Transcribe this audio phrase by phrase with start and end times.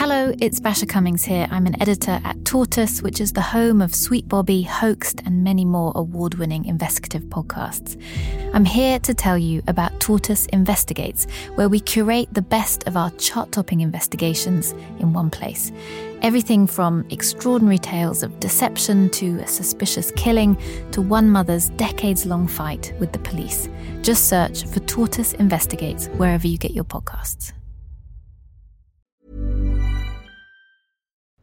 [0.00, 1.46] Hello, it's Basia Cummings here.
[1.50, 5.66] I'm an editor at Tortoise, which is the home of Sweet Bobby, Hoaxed, and many
[5.66, 8.02] more award winning investigative podcasts.
[8.54, 13.10] I'm here to tell you about Tortoise Investigates, where we curate the best of our
[13.18, 15.70] chart topping investigations in one place.
[16.22, 20.56] Everything from extraordinary tales of deception to a suspicious killing
[20.92, 23.68] to one mother's decades long fight with the police.
[24.00, 27.52] Just search for Tortoise Investigates wherever you get your podcasts.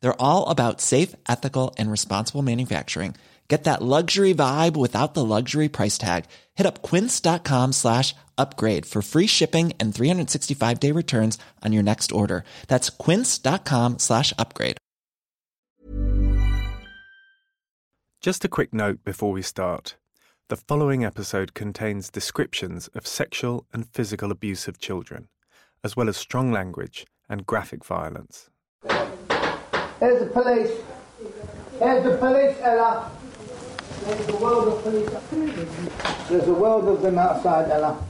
[0.00, 3.14] They're all about safe, ethical, and responsible manufacturing.
[3.48, 6.26] Get that luxury vibe without the luxury price tag.
[6.54, 12.12] Hit up quince.com slash upgrade for free shipping and 365 day returns on your next
[12.12, 12.44] order.
[12.68, 14.76] That's quince.com slash upgrade.
[18.20, 19.96] Just a quick note before we start.
[20.48, 25.28] The following episode contains descriptions of sexual and physical abuse of children,
[25.84, 28.50] as well as strong language and graphic violence.
[30.00, 30.70] Here's the police.
[31.78, 33.10] Here's the police, Ella.
[34.04, 35.10] There's a world of police.
[36.28, 38.02] There's a world of them outside, Ella.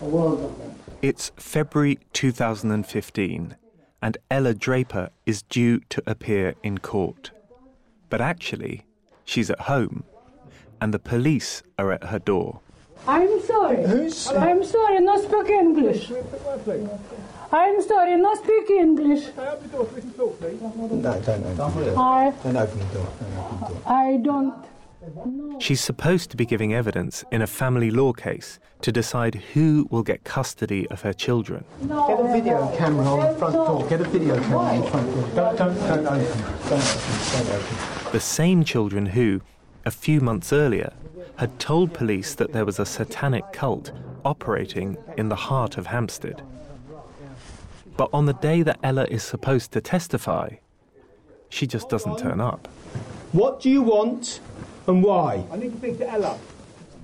[0.00, 0.74] A world of them.
[1.00, 3.56] It's February 2015,
[4.02, 7.30] and Ella Draper is due to appear in court.
[8.10, 8.84] But actually,
[9.24, 10.04] she's at home,
[10.80, 12.60] and the police are at her door.
[13.06, 13.86] I'm sorry.
[13.86, 16.10] Who's- I'm sorry, no speak English.
[17.50, 19.28] I'm sorry, no speak English.
[19.36, 20.34] No, don't open the door.
[20.42, 22.32] I Don't open the door.
[22.44, 23.82] Don't open the door.
[23.86, 24.54] I don't.
[25.58, 30.02] She's supposed to be giving evidence in a family law case to decide who will
[30.02, 31.64] get custody of her children.
[31.80, 33.88] Get a video camera on the front door.
[33.88, 35.28] Get a video camera on the front door.
[35.34, 36.42] Don't, don't, don't open.
[36.68, 37.02] Don't open.
[37.32, 38.12] Don't open.
[38.12, 39.40] The same children who,
[39.86, 40.92] a few months earlier,
[41.36, 43.92] had told police that there was a satanic cult
[44.24, 46.42] operating in the heart of Hampstead.
[47.98, 50.50] But on the day that Ella is supposed to testify,
[51.48, 52.68] she just doesn't turn up.
[53.32, 54.38] What do you want
[54.86, 55.44] and why?
[55.50, 56.38] I need to speak to Ella.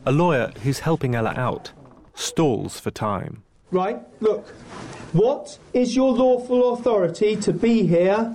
[0.06, 1.72] A lawyer who's helping Ella out
[2.15, 3.43] stalls for time.
[3.72, 4.47] Right, look.
[5.12, 8.32] What is your lawful authority to be here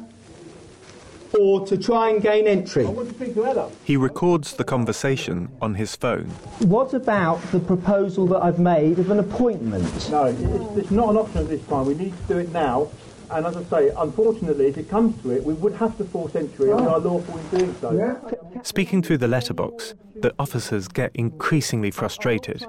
[1.38, 2.86] or to try and gain entry?
[2.86, 3.72] I want to speak to Ella.
[3.84, 6.26] He records the conversation on his phone.
[6.60, 10.10] What about the proposal that I've made of an appointment?
[10.10, 11.86] No, it's, it's not an option at this time.
[11.86, 12.90] We need to do it now.
[13.32, 16.36] And as I say, unfortunately, if it comes to it, we would have to force
[16.36, 17.92] entry, and we are lawful in doing so.
[17.92, 18.62] Yeah?
[18.64, 22.66] Speaking through the letterbox, the officers get increasingly frustrated.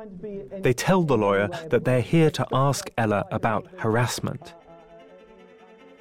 [0.59, 4.55] They tell the lawyer that they're here to ask Ella about harassment.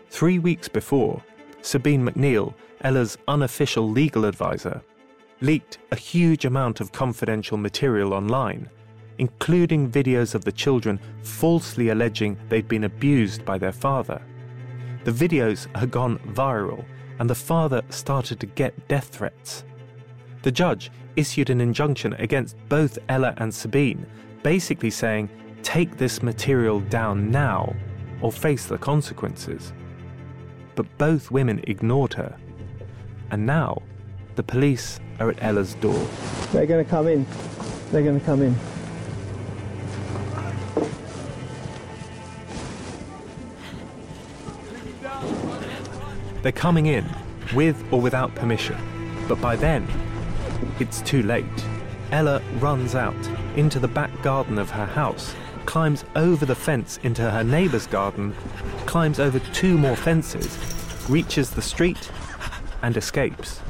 [0.09, 1.23] Three weeks before,
[1.61, 4.81] Sabine McNeill, Ella's unofficial legal advisor,
[5.41, 8.69] leaked a huge amount of confidential material online,
[9.17, 14.21] including videos of the children falsely alleging they'd been abused by their father.
[15.03, 16.85] The videos had gone viral,
[17.19, 19.63] and the father started to get death threats.
[20.41, 24.05] The judge issued an injunction against both Ella and Sabine,
[24.41, 25.29] basically saying,
[25.63, 27.75] take this material down now
[28.21, 29.73] or face the consequences.
[30.79, 32.37] But both women ignored her.
[33.31, 33.81] And now,
[34.37, 36.07] the police are at Ella's door.
[36.53, 37.25] They're going to come in.
[37.91, 38.55] They're going to come in.
[46.43, 47.05] They're coming in,
[47.53, 48.77] with or without permission.
[49.27, 49.85] But by then,
[50.79, 51.45] it's too late.
[52.13, 55.35] Ella runs out into the back garden of her house,
[55.65, 58.35] climbs over the fence into her neighbour's garden,
[58.85, 60.57] climbs over two more fences,
[61.09, 62.11] reaches the street,
[62.81, 63.61] and escapes.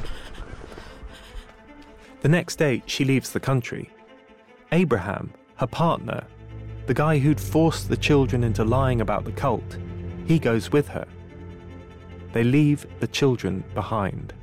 [2.22, 3.90] The next day, she leaves the country.
[4.72, 6.24] Abraham, her partner,
[6.86, 9.78] the guy who'd forced the children into lying about the cult,
[10.26, 11.08] he goes with her.
[12.34, 14.34] They leave the children behind.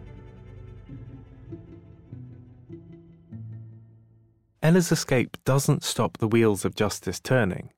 [4.62, 7.70] Ella's escape doesn't stop the wheels of justice turning.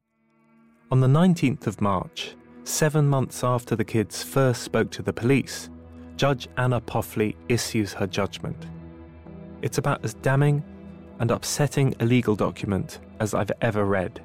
[0.91, 5.71] On the 19th of March, seven months after the kids first spoke to the police,
[6.17, 8.67] Judge Anna Pauffley issues her judgment.
[9.61, 10.63] It's about as damning
[11.19, 14.23] and upsetting a legal document as I've ever read.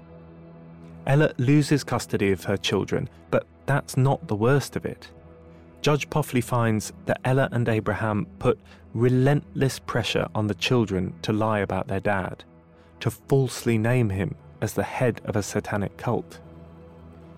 [1.08, 5.10] Ella loses custody of her children, but that's not the worst of it.
[5.84, 8.58] Judge Pauffley finds that Ella and Abraham put
[8.94, 12.46] relentless pressure on the children to lie about their dad,
[13.02, 16.40] to falsely name him as the head of a satanic cult.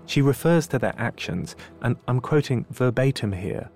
[0.06, 3.71] She refers to their actions, and I'm quoting verbatim here,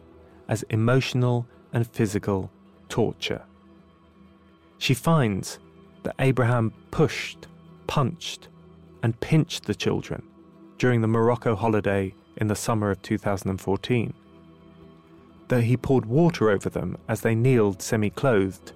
[0.47, 2.51] as emotional and physical
[2.89, 3.41] torture.
[4.77, 5.57] She finds
[6.03, 7.47] that Abraham pushed,
[7.87, 8.49] punched,
[9.01, 10.21] and pinched the children
[10.77, 14.13] during the Morocco holiday in the summer of 2014.
[15.49, 18.71] That he poured water over them as they kneeled semi clothed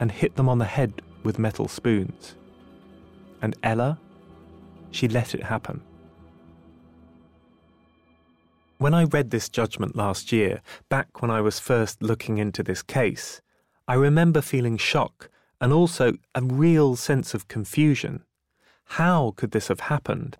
[0.00, 2.34] and hit them on the head with metal spoons.
[3.42, 3.98] And Ella,
[4.90, 5.82] she let it happen.
[8.78, 12.82] When I read this judgment last year, back when I was first looking into this
[12.82, 13.40] case,
[13.88, 15.30] I remember feeling shock
[15.60, 18.22] and also a real sense of confusion.
[18.84, 20.36] How could this have happened?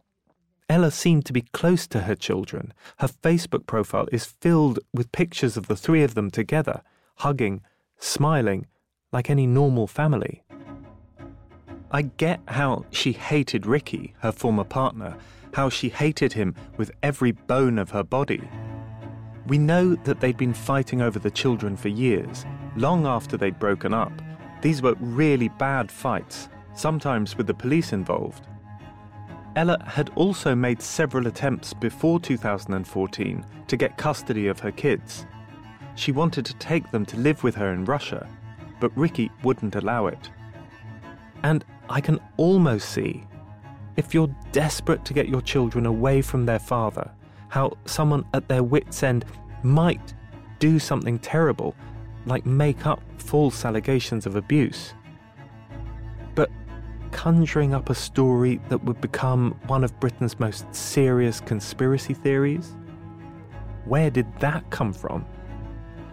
[0.69, 2.75] Ella seemed to be close to her children.
[2.99, 6.83] Her Facebook profile is filled with pictures of the three of them together,
[7.17, 7.63] hugging,
[7.99, 8.67] smiling,
[9.13, 10.43] like any normal family.
[11.93, 15.17] I get how she hated Ricky, her former partner,
[15.55, 18.43] how she hated him with every bone of her body.
[19.47, 22.45] We know that they'd been fighting over the children for years,
[22.77, 24.13] long after they'd broken up.
[24.63, 28.49] These were really bad fights, sometimes with the police involved.
[29.57, 35.27] Ella had also made several attempts before 2014 to get custody of her kids.
[35.95, 38.29] She wanted to take them to live with her in Russia,
[38.81, 40.29] but Ricky wouldn't allow it.
[41.43, 43.25] And I can almost see,
[43.97, 47.11] if you're desperate to get your children away from their father,
[47.49, 49.25] how someone at their wits' end
[49.63, 50.13] might
[50.59, 51.75] do something terrible,
[52.27, 54.93] like make up false allegations of abuse
[57.17, 62.77] conjuring up a story that would become one of Britain's most serious conspiracy theories?
[63.87, 65.25] Where did that come from?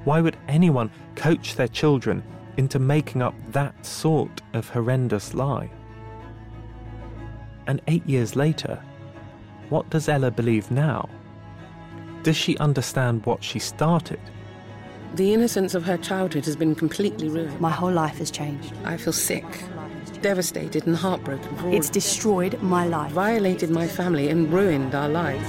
[0.06, 2.24] Why would anyone coach their children
[2.56, 5.70] into making up that sort of horrendous lie?
[7.68, 8.82] And eight years later,
[9.68, 11.10] what does Ella believe now?
[12.24, 14.22] Does she understand what she started?
[15.16, 17.60] The innocence of her childhood has been completely ruined.
[17.60, 18.74] My whole life has changed.
[18.86, 19.46] I feel sick
[20.24, 21.74] devastated and heartbroken for all.
[21.76, 23.12] It's destroyed my life.
[23.12, 25.44] Violated my family and ruined our lives.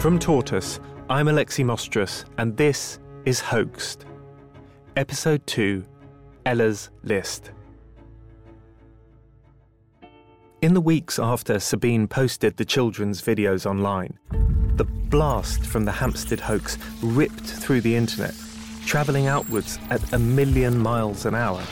[0.00, 4.06] From Tortoise, I'm Alexi Mostrous, and this is Hoaxed.
[4.96, 5.84] Episode 2
[6.46, 7.52] Ella's List.
[10.62, 14.18] In the weeks after Sabine posted the children's videos online,
[14.76, 18.34] the blast from the Hampstead hoax ripped through the internet,
[18.84, 21.62] travelling outwards at a million miles an hour.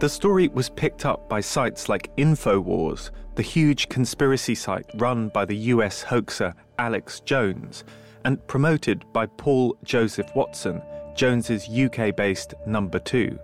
[0.00, 5.44] The story was picked up by sites like InfoWars, the huge conspiracy site run by
[5.44, 7.84] the US hoaxer Alex Jones,
[8.24, 10.82] and promoted by Paul Joseph Watson,
[11.14, 13.38] Jones's UK based number two.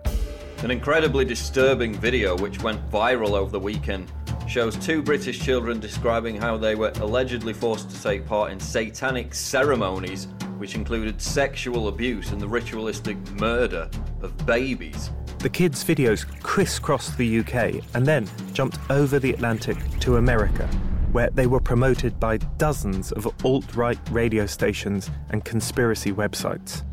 [0.61, 4.11] An incredibly disturbing video which went viral over the weekend
[4.45, 9.33] shows two British children describing how they were allegedly forced to take part in satanic
[9.33, 13.89] ceremonies which included sexual abuse and the ritualistic murder
[14.21, 15.11] of babies.
[15.37, 20.67] The kids' videos crisscrossed the UK and then jumped over the Atlantic to America,
[21.13, 26.83] where they were promoted by dozens of alt right radio stations and conspiracy websites.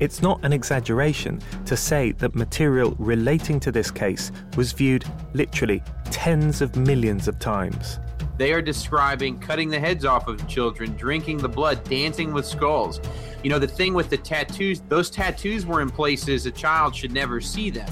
[0.00, 5.82] It's not an exaggeration to say that material relating to this case was viewed literally
[6.10, 8.00] tens of millions of times.
[8.36, 13.00] They are describing cutting the heads off of children, drinking the blood, dancing with skulls.
[13.44, 17.12] You know, the thing with the tattoos, those tattoos were in places a child should
[17.12, 17.88] never see them.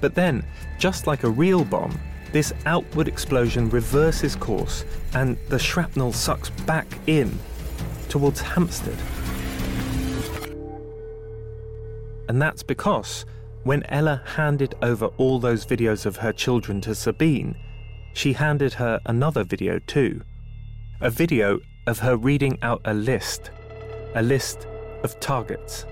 [0.00, 0.46] But then,
[0.78, 1.98] just like a real bomb,
[2.30, 7.36] this outward explosion reverses course and the shrapnel sucks back in
[8.08, 8.98] towards Hampstead.
[12.28, 13.26] And that's because
[13.64, 17.56] when Ella handed over all those videos of her children to Sabine,
[18.12, 20.22] she handed her another video too.
[21.00, 23.50] A video of her reading out a list,
[24.14, 24.66] a list
[25.02, 25.84] of targets.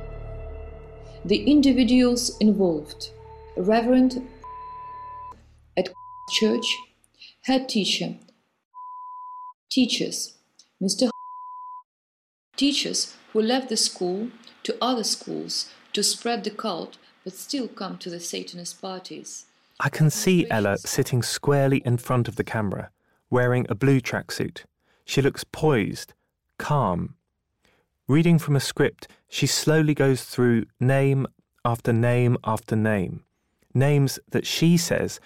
[1.24, 3.10] The individuals involved
[3.56, 4.26] Reverend
[5.76, 5.90] at
[6.30, 6.78] church,
[7.42, 8.16] head teacher,
[9.70, 10.38] teachers,
[10.82, 11.10] Mr.
[12.56, 14.28] Teachers who left the school
[14.62, 19.46] to other schools to spread the cult but still come to the Satanist parties.
[19.80, 22.90] I can see Ella sitting squarely in front of the camera,
[23.30, 24.64] wearing a blue tracksuit.
[25.04, 26.14] She looks poised,
[26.58, 27.14] calm.
[28.08, 31.26] Reading from a script, she slowly goes through name
[31.64, 33.25] after name after name,
[33.72, 35.20] names that she says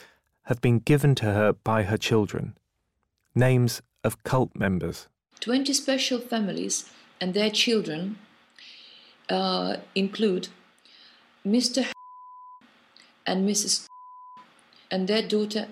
[0.45, 2.57] have been given to her by her children,
[3.35, 5.09] names of cult members.
[5.41, 6.89] 20 special families
[7.21, 8.19] and their children
[9.29, 10.49] uh, include
[11.47, 11.87] Mr.
[13.25, 13.87] and Mrs.
[14.91, 15.69] and their daughter.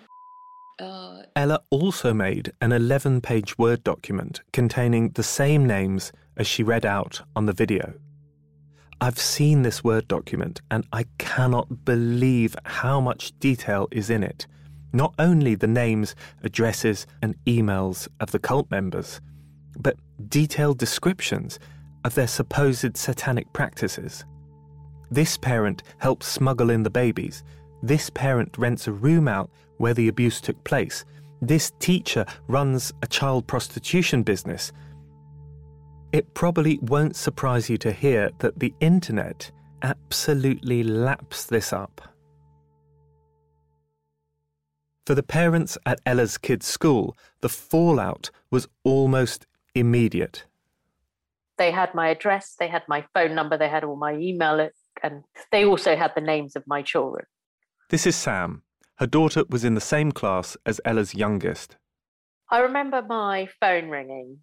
[0.78, 6.62] Uh, Ella also made an 11 page Word document containing the same names as she
[6.62, 7.94] read out on the video.
[9.00, 14.46] I've seen this Word document and I cannot believe how much detail is in it.
[14.92, 16.14] Not only the names,
[16.44, 19.20] addresses, and emails of the cult members,
[19.76, 19.96] but
[20.28, 21.58] detailed descriptions
[22.04, 24.24] of their supposed satanic practices.
[25.14, 27.44] This parent helps smuggle in the babies.
[27.85, 31.04] This parent rents a room out where the abuse took place.
[31.40, 34.73] This teacher runs a child prostitution business.
[36.11, 39.52] It probably won't surprise you to hear that the internet
[39.83, 42.00] absolutely laps this up.
[45.06, 50.44] For the parents at Ella's kids' school, the fallout was almost immediate.
[51.56, 54.59] They had my address, they had my phone number, they had all my email,
[55.02, 57.26] and they also had the names of my children.
[57.90, 58.62] This is Sam.
[58.96, 61.76] Her daughter was in the same class as Ella's youngest.
[62.50, 64.38] I remember my phone ringing,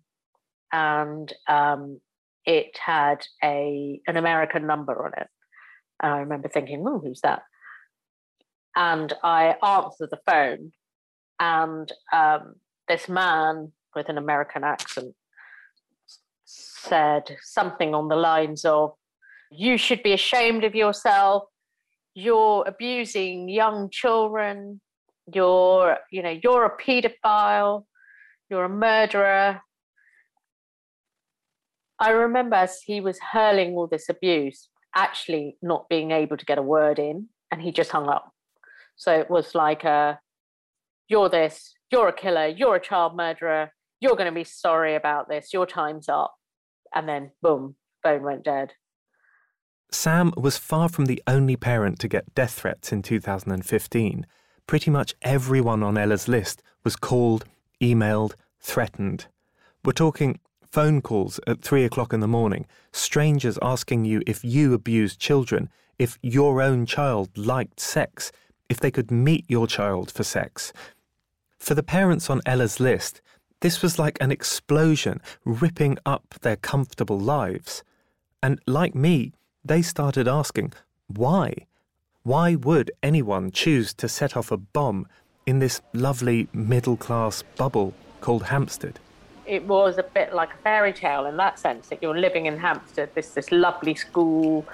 [0.72, 2.02] and um,
[2.46, 5.28] it had a an American number on it.
[6.02, 7.44] And I remember thinking, "Oh, who's that?"
[8.76, 10.72] And I answered the phone,
[11.40, 12.56] and um,
[12.88, 15.16] this man with an American accent
[16.46, 18.94] said something on the lines of,
[19.52, 21.44] You should be ashamed of yourself.
[22.16, 24.80] You're abusing young children.
[25.34, 27.84] You're, you know, you're a pedophile.
[28.50, 29.62] You're a murderer.
[32.00, 36.58] I remember as he was hurling all this abuse, actually not being able to get
[36.58, 38.32] a word in, and he just hung up.
[38.96, 40.20] So it was like a,
[41.08, 45.30] you're this, you're a killer, you're a child murderer, you're going to be sorry about
[45.30, 46.34] this, your time's up
[46.96, 48.74] and then boom, phone went dead.
[49.92, 54.26] Sam was far from the only parent to get death threats in 2015.
[54.66, 57.44] Pretty much everyone on Ella's list was called,
[57.82, 59.28] emailed, threatened.
[59.84, 64.74] We're talking phone calls at three o'clock in the morning, strangers asking you if you
[64.74, 65.70] abused children,
[66.00, 68.32] if your own child liked sex,
[68.70, 70.72] if they could meet your child for sex.
[71.60, 73.22] For the parents on Ella's list,
[73.60, 77.84] this was like an explosion ripping up their comfortable lives.
[78.42, 79.34] And like me,
[79.64, 80.74] they started asking,
[81.08, 81.66] why?
[82.24, 85.08] Why would anyone choose to set off a bomb
[85.46, 89.00] in this lovely middle class bubble called Hampstead?
[89.46, 92.58] It was a bit like a fairy tale in that sense that you're living in
[92.58, 94.66] Hampstead, this this lovely school,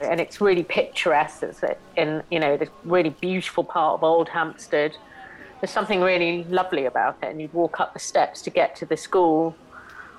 [0.00, 1.44] and it's really picturesque.
[1.44, 1.62] It's
[1.96, 4.96] in you know this really beautiful part of Old Hampstead
[5.60, 7.30] there's something really lovely about it.
[7.30, 9.56] And you'd walk up the steps to get to the school,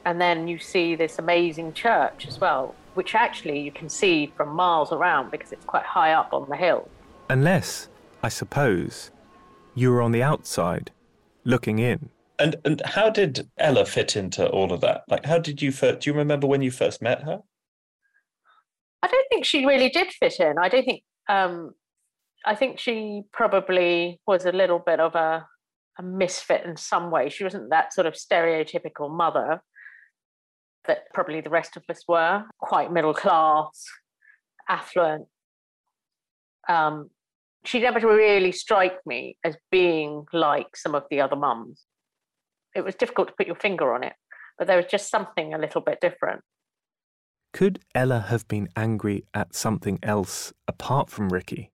[0.09, 4.49] and then you see this amazing church as well, which actually you can see from
[4.49, 6.89] miles around because it's quite high up on the hill.
[7.29, 7.89] Unless,
[8.23, 9.11] I suppose,
[9.75, 10.89] you were on the outside,
[11.43, 12.09] looking in.
[12.39, 15.03] And and how did Ella fit into all of that?
[15.07, 15.99] Like, how did you first?
[15.99, 17.41] Do you remember when you first met her?
[19.03, 20.57] I don't think she really did fit in.
[20.57, 21.73] I don't think um,
[22.47, 25.45] I think she probably was a little bit of a,
[25.99, 27.29] a misfit in some way.
[27.29, 29.61] She wasn't that sort of stereotypical mother
[30.89, 33.85] that probably the rest of us were, quite middle class,
[34.67, 35.27] affluent.
[36.67, 37.11] Um,
[37.63, 41.85] she never really struck me as being like some of the other mums.
[42.75, 44.13] It was difficult to put your finger on it,
[44.57, 46.41] but there was just something a little bit different.
[47.53, 51.69] Could Ella have been angry at something else apart from Ricky?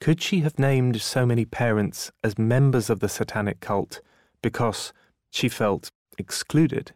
[0.00, 4.00] Could she have named so many parents as members of the satanic cult
[4.42, 4.94] because
[5.30, 6.92] she felt excluded?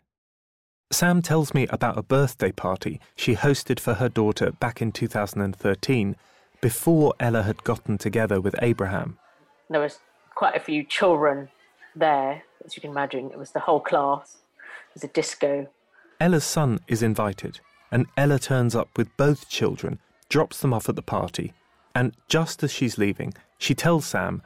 [0.93, 6.17] Sam tells me about a birthday party she hosted for her daughter back in 2013
[6.61, 9.17] before Ella had gotten together with Abraham.
[9.69, 10.01] There was
[10.35, 11.49] quite a few children
[11.95, 13.31] there, as you can imagine.
[13.31, 14.39] It was the whole class.
[14.91, 15.69] It was a disco.
[16.21, 17.61] Ella's son is invited,
[17.93, 21.53] and Ella turns up with both children, drops them off at the party,
[21.95, 24.43] and just as she's leaving, she tells Sam,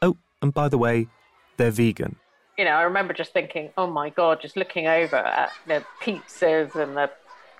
[0.00, 1.08] Oh, and by the way,
[1.56, 2.16] they're vegan.
[2.58, 6.74] You know, I remember just thinking, oh my God, just looking over at the pizzas
[6.74, 7.08] and the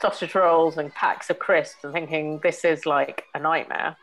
[0.00, 3.96] sausage rolls and packs of crisps and thinking, this is like a nightmare.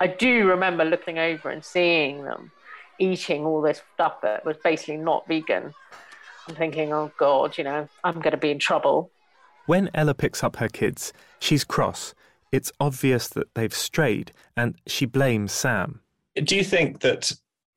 [0.00, 2.50] I do remember looking over and seeing them
[2.98, 5.74] eating all this stuff that was basically not vegan.
[6.48, 9.10] I'm thinking, oh God, you know, I'm going to be in trouble.
[9.66, 12.14] When Ella picks up her kids, she's cross.
[12.52, 16.00] It's obvious that they've strayed, and she blames Sam.
[16.36, 17.32] Do you think that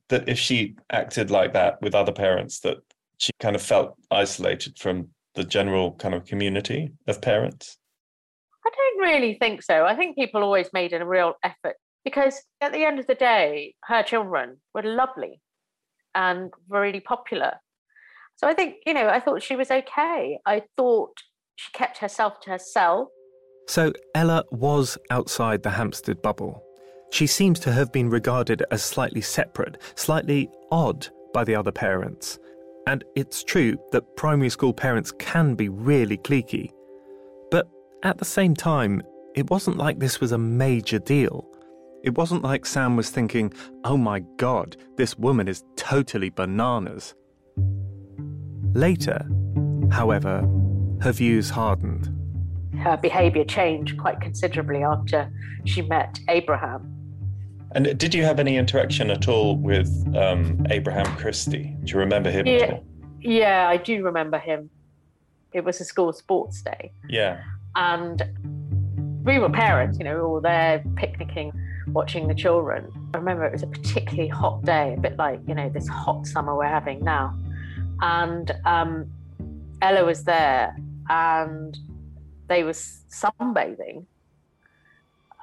[0.10, 2.78] that if she acted like that with other parents, that
[3.18, 7.78] she kind of felt isolated from the general kind of community of parents?
[8.66, 9.86] I don't really think so.
[9.86, 13.76] I think people always made a real effort because at the end of the day,
[13.84, 15.42] her children were lovely
[16.16, 17.54] and really popular.
[18.36, 20.40] So I think, you know, I thought she was okay.
[20.46, 21.18] I thought
[21.56, 23.10] she kept herself to herself.
[23.68, 26.64] So Ella was outside the Hampstead bubble.
[27.12, 32.38] She seems to have been regarded as slightly separate, slightly odd by the other parents.
[32.86, 36.72] And it's true that primary school parents can be really cliquey.
[37.52, 37.68] But
[38.04, 39.02] at the same time,
[39.36, 41.48] it wasn't like this was a major deal.
[42.04, 47.14] It wasn't like Sam was thinking, oh my god, this woman is totally bananas.
[48.74, 49.28] Later,
[49.92, 50.48] however,
[51.02, 52.14] her views hardened.
[52.80, 55.32] Her behaviour changed quite considerably after
[55.66, 56.97] she met Abraham.
[57.78, 61.78] And did you have any interaction at all with um, Abraham Christie?
[61.84, 62.84] Do you remember him yeah, at all?
[63.22, 64.72] Yeah, I do remember him.
[65.54, 66.92] It was a school sports day.
[67.08, 67.40] Yeah.
[67.76, 68.24] And
[69.24, 71.52] we were parents, you know, we were all there picnicking,
[71.90, 72.92] watching the children.
[73.14, 76.26] I remember it was a particularly hot day, a bit like, you know, this hot
[76.26, 77.38] summer we're having now.
[78.02, 79.06] And um,
[79.84, 80.76] Ella was there
[81.10, 81.78] and
[82.48, 84.08] they were sunbathing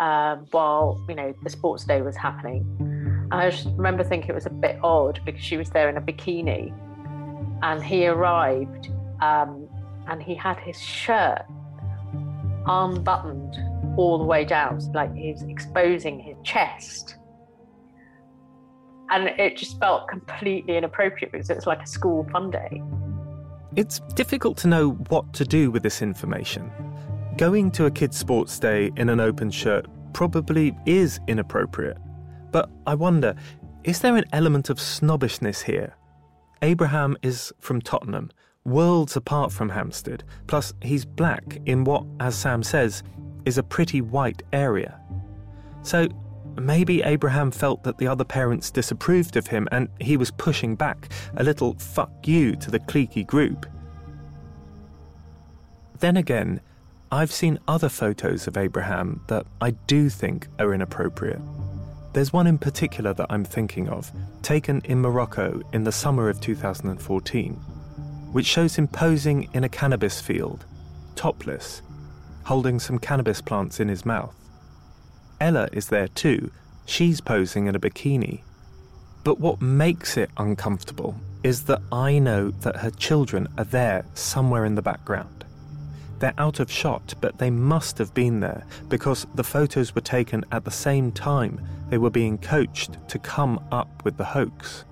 [0.01, 3.29] um, while you know the sports day was happening.
[3.31, 6.01] I just remember thinking it was a bit odd because she was there in a
[6.01, 6.73] bikini,
[7.63, 9.69] and he arrived, um,
[10.09, 11.45] and he had his shirt
[12.67, 13.57] unbuttoned
[13.97, 17.17] all the way down, like he was exposing his chest.
[19.11, 22.83] And it just felt completely inappropriate because it was like a school fun day.
[23.77, 26.71] It's difficult to know what to do with this information.
[27.37, 31.99] Going to a kid's sports day in an open shirt probably is inappropriate.
[32.51, 33.35] But I wonder
[33.85, 35.95] is there an element of snobbishness here?
[36.63, 38.31] Abraham is from Tottenham,
[38.65, 43.03] worlds apart from Hampstead, plus he's black in what, as Sam says,
[43.45, 44.99] is a pretty white area.
[45.83, 46.09] So
[46.57, 51.11] maybe Abraham felt that the other parents disapproved of him and he was pushing back
[51.37, 53.67] a little fuck you to the cliquey group.
[55.99, 56.63] Then again,
[57.15, 61.41] I've seen other photos of Abraham that I do think are inappropriate.
[62.13, 64.11] There's one in particular that I'm thinking of,
[64.43, 67.53] taken in Morocco in the summer of 2014,
[68.33, 70.67] which shows him posing in a cannabis field,
[71.15, 71.83] topless,
[72.43, 74.35] holding some cannabis plants in his mouth.
[75.41, 76.51] Ella is there too,
[76.85, 78.41] she's posing in a bikini.
[79.23, 84.65] But what makes it uncomfortable is that I know that her children are there somewhere
[84.65, 85.44] in the background.
[86.19, 90.45] They're out of shot, but they must have been there because the photos were taken
[90.53, 94.85] at the same time they were being coached to come up with the hoax.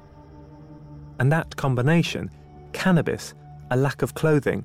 [1.19, 2.31] And that combination
[2.73, 3.35] cannabis,
[3.71, 4.65] a lack of clothing,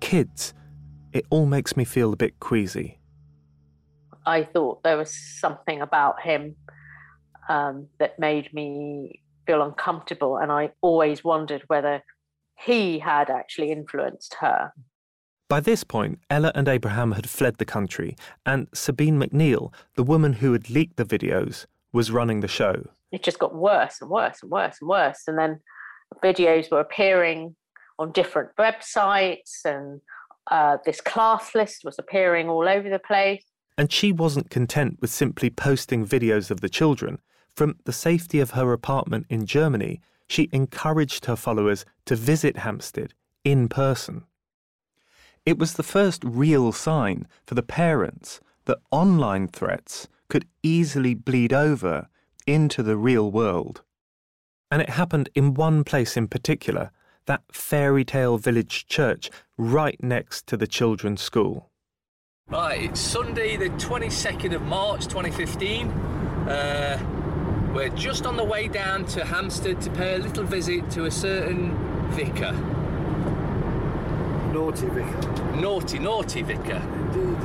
[0.00, 0.54] kids
[1.12, 2.98] it all makes me feel a bit queasy.
[4.26, 6.56] I thought there was something about him
[7.48, 12.02] um, that made me feel uncomfortable, and I always wondered whether
[12.58, 14.72] he had actually influenced her.
[15.50, 20.34] By this point, Ella and Abraham had fled the country, and Sabine McNeill, the woman
[20.34, 22.84] who had leaked the videos, was running the show.
[23.10, 25.24] It just got worse and worse and worse and worse.
[25.26, 25.58] And then
[26.22, 27.56] videos were appearing
[27.98, 30.00] on different websites, and
[30.52, 33.42] uh, this class list was appearing all over the place.
[33.76, 37.18] And she wasn't content with simply posting videos of the children.
[37.56, 43.14] From the safety of her apartment in Germany, she encouraged her followers to visit Hampstead
[43.42, 44.26] in person.
[45.46, 51.52] It was the first real sign for the parents that online threats could easily bleed
[51.52, 52.08] over
[52.46, 53.82] into the real world.
[54.70, 56.90] And it happened in one place in particular
[57.26, 61.70] that fairy tale village church right next to the children's school.
[62.48, 65.88] Right, it's Sunday, the 22nd of March 2015.
[65.88, 71.04] Uh, we're just on the way down to Hampstead to pay a little visit to
[71.04, 71.76] a certain
[72.10, 72.52] vicar.
[74.52, 75.56] Naughty vicar.
[75.56, 76.82] Naughty, naughty vicar.
[77.14, 77.36] Indeed.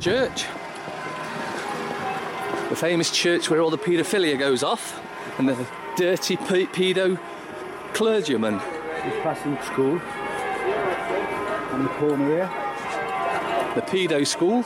[0.00, 0.46] Church.
[2.70, 4.98] The famous church where all the paedophilia goes off
[5.38, 7.18] and the dirty pe- pedo
[7.92, 8.60] clergyman.
[9.04, 10.00] He's passing school.
[11.72, 12.50] On the corner here.
[13.74, 14.62] The pedo school.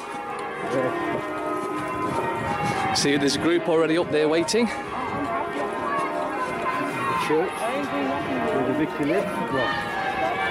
[2.95, 4.67] See, there's a group already up there waiting.
[4.67, 4.73] The
[7.27, 7.51] church.
[7.51, 10.00] Where the vicar lives.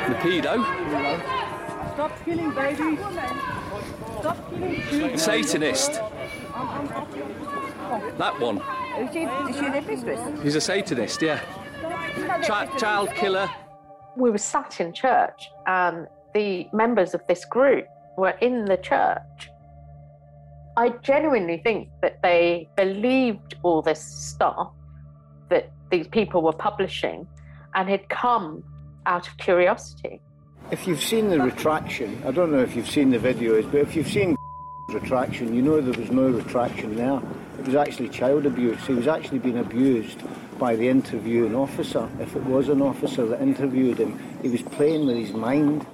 [0.10, 0.24] What?
[0.24, 1.94] The pedo.
[1.94, 3.00] Stop killing babies.
[4.20, 5.18] Stop killing children.
[5.18, 5.92] Satanist.
[8.18, 8.58] That one.
[8.98, 10.44] Is she, is she their mistress?
[10.44, 11.40] He's a Satanist, yeah.
[12.44, 13.50] Chi- child killer.
[14.18, 17.86] We were sat in church, and the members of this group
[18.18, 19.50] were in the church.
[20.78, 24.72] I genuinely think that they believed all this stuff
[25.50, 27.28] that these people were publishing
[27.76, 28.64] and had come
[29.06, 30.22] out of curiosity.
[30.72, 33.96] If you've seen the retraction, I don't know if you've seen the videos, but if
[33.96, 34.36] you've seen
[34.88, 37.20] the retraction, you know there was no retraction there.
[37.58, 38.80] It was actually child abuse.
[38.86, 40.22] He was actually being abused
[40.60, 42.08] by the interviewing officer.
[42.20, 45.86] If it was an officer that interviewed him, he was playing with his mind.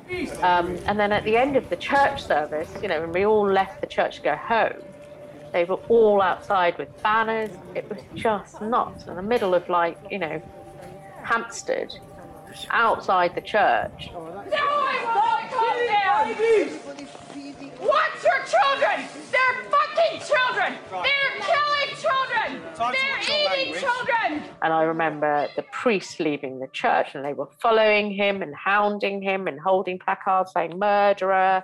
[0.41, 3.49] Um, and then at the end of the church service, you know, when we all
[3.49, 4.81] left the church to go home,
[5.53, 7.51] they were all outside with banners.
[7.75, 10.41] It was just nuts in the middle of like, you know,
[11.23, 11.97] Hampstead,
[12.69, 14.09] outside the church.
[14.11, 15.35] No, I won't
[16.39, 16.79] you
[17.79, 19.05] Watch your children!
[19.31, 20.77] They're fucking children!
[20.91, 22.61] They're killing children!
[22.77, 24.43] They're eating children!
[24.63, 29.21] And I remember the priest leaving the church and they were following him and hounding
[29.21, 31.63] him and holding placards saying murderer,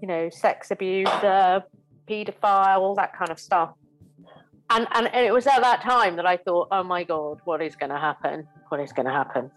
[0.00, 1.64] you know, sex abuser,
[2.08, 3.72] paedophile, all that kind of stuff.
[4.70, 7.62] And, and, and it was at that time that I thought, oh my God, what
[7.62, 8.46] is going to happen?
[8.68, 9.50] What is going to happen?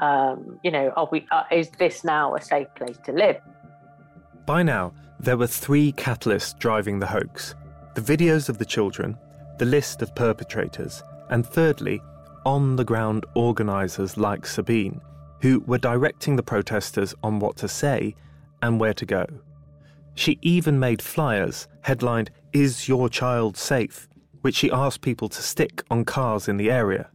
[0.00, 3.36] Um, you know, are we, uh, is this now a safe place to live?
[4.44, 7.54] By now, there were three catalysts driving the hoax
[7.94, 9.16] the videos of the children,
[9.56, 12.02] the list of perpetrators, and thirdly,
[12.44, 15.00] on the ground organisers like Sabine,
[15.40, 18.14] who were directing the protesters on what to say
[18.60, 19.24] and where to go.
[20.14, 24.08] She even made flyers headlined, Is Your Child Safe?
[24.46, 27.10] which she asked people to stick on cars in the area.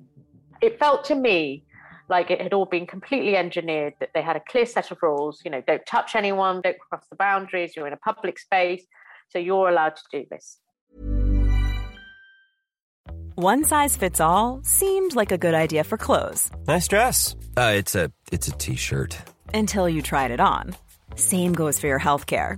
[0.60, 1.64] It felt to me
[2.12, 5.42] like it had all been completely engineered, that they had a clear set of rules,
[5.44, 8.86] you know, don't touch anyone, don't cross the boundaries, you're in a public space,
[9.30, 10.60] so you're allowed to do this.
[13.36, 16.52] One size fits all seemed like a good idea for clothes.
[16.68, 17.36] Nice dress.
[17.58, 19.18] Uh, it's a it's a t-shirt.
[19.54, 20.76] Until you tried it on.
[21.16, 22.58] Same goes for your healthcare.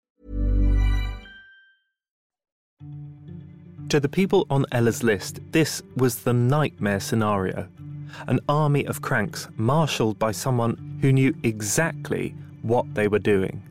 [3.91, 7.67] To the people on Ella's list, this was the nightmare scenario.
[8.27, 13.61] An army of cranks marshalled by someone who knew exactly what they were doing.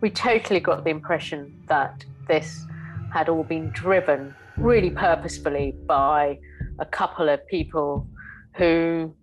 [0.00, 2.66] We totally got the impression that this
[3.12, 6.40] had all been driven really purposefully by
[6.80, 8.08] a couple of people
[8.56, 9.14] who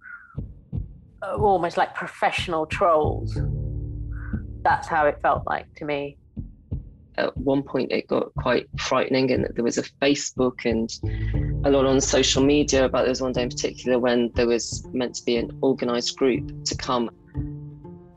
[1.22, 3.38] uh, are almost like professional trolls.
[4.62, 6.16] That's how it felt like to me
[7.18, 11.00] at one point it got quite frightening and there was a facebook and
[11.66, 14.86] a lot on social media about there was one day in particular when there was
[14.94, 17.10] meant to be an organized group to come.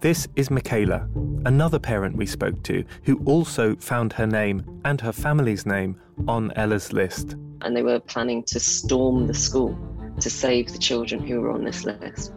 [0.01, 1.09] This is Michaela,
[1.45, 6.53] another parent we spoke to, who also found her name and her family's name on
[6.57, 7.37] Ella's list.
[7.63, 9.79] and they were planning to storm the school
[10.21, 12.33] to save the children who were on this list.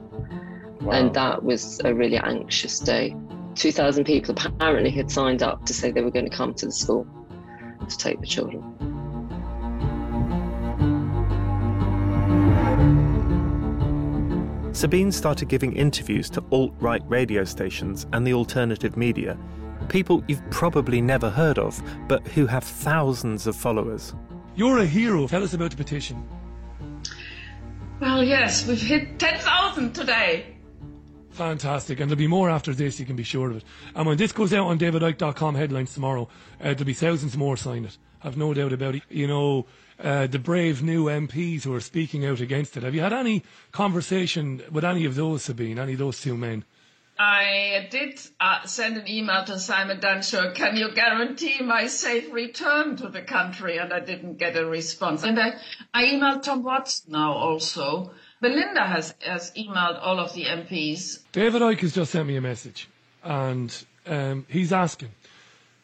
[0.91, 3.15] And that was a really anxious day
[3.55, 6.71] 2000 people apparently had signed up to say they were going to come to the
[6.71, 7.07] school
[7.87, 8.61] to take the children
[14.83, 19.37] Sabine started giving interviews to alt right radio stations and the alternative media,
[19.87, 24.15] people you've probably never heard of, but who have thousands of followers.
[24.55, 25.27] You're a hero.
[25.27, 26.27] Tell us about the petition.
[28.01, 30.52] Well, yes, we've hit 10,000 today.
[31.33, 31.99] Fantastic.
[31.99, 33.63] And there'll be more after this, you can be sure of it.
[33.95, 36.29] And when this goes out on davidicke.com headlines tomorrow,
[36.61, 37.97] uh, there'll be thousands more sign it.
[38.23, 39.03] I've no doubt about it.
[39.09, 39.65] You know,
[39.99, 42.83] uh, the brave new MPs who are speaking out against it.
[42.83, 46.65] Have you had any conversation with any of those, Sabine, any of those two men?
[47.17, 52.95] I did uh, send an email to Simon Danczuk, can you guarantee my safe return
[52.97, 53.77] to the country?
[53.77, 55.23] And I didn't get a response.
[55.23, 55.53] And I,
[55.93, 58.13] I emailed Tom Watts now also.
[58.43, 61.19] Belinda has, has emailed all of the MPs.
[61.32, 62.89] David Icke has just sent me a message
[63.23, 63.73] and
[64.06, 65.12] um, he's asking,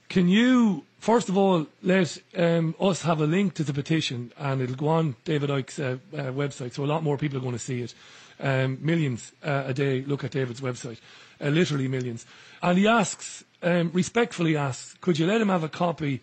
[0.09, 4.61] can you, first of all, let um, us have a link to the petition and
[4.61, 7.53] it'll go on David Icke's uh, uh, website, so a lot more people are going
[7.53, 7.93] to see it.
[8.41, 10.97] Um, millions uh, a day look at David's website,
[11.39, 12.25] uh, literally millions.
[12.61, 16.19] And he asks, um, respectfully asks, could you let him have a copy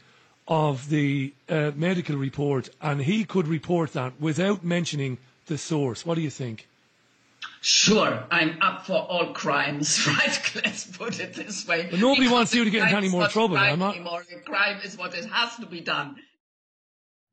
[0.49, 6.05] of the uh, medical report and he could report that without mentioning the source?
[6.07, 6.69] What do you think?
[7.61, 10.53] Sure, I'm up for all crimes, right?
[10.65, 11.89] Let's put it this way.
[11.91, 14.25] But nobody Because wants you to get into any more trouble, crime I'm not- Anymore.
[14.29, 16.17] The crime is what it has to be done.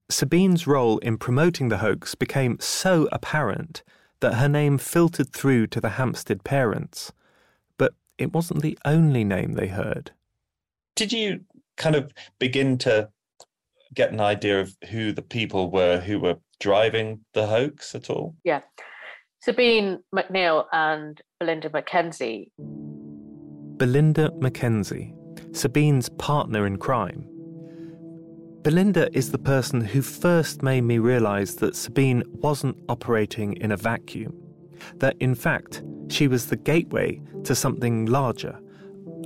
[0.10, 3.84] Sabine's role in promoting the hoax became so apparent
[4.20, 7.12] that her name filtered through to the Hampstead parents.
[7.78, 10.12] But it wasn't the only name they heard.
[10.96, 11.42] Did you
[11.78, 13.10] kind of begin to
[13.94, 18.36] get an idea of who the people were who were driving the hoax at all?
[18.46, 18.62] Yeah.
[19.42, 22.52] Sabine McNeill and Belinda McKenzie.
[23.78, 25.14] Belinda McKenzie,
[25.54, 27.28] Sabine's partner in crime.
[28.62, 33.78] Belinda is the person who first made me realise that Sabine wasn't operating in a
[33.78, 34.34] vacuum,
[35.00, 38.58] that in fact she was the gateway to something larger,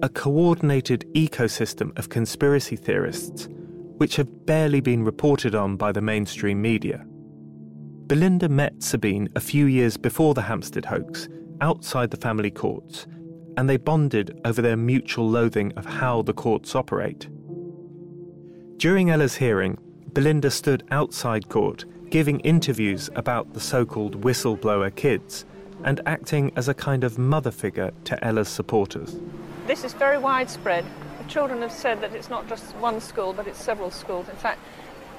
[0.01, 3.47] a coordinated ecosystem of conspiracy theorists,
[3.97, 7.05] which have barely been reported on by the mainstream media.
[8.07, 11.27] Belinda met Sabine a few years before the Hampstead hoax,
[11.59, 13.05] outside the family courts,
[13.57, 17.27] and they bonded over their mutual loathing of how the courts operate.
[18.77, 19.77] During Ella's hearing,
[20.13, 25.43] Belinda stood outside court, giving interviews about the so called whistleblower kids
[25.83, 29.19] and acting as a kind of mother figure to Ella's supporters.
[29.65, 30.85] This is very widespread.
[31.21, 34.29] The children have said that it's not just one school, but it's several schools.
[34.29, 34.61] In fact,